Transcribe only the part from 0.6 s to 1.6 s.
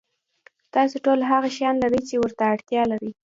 تاسو ټول هغه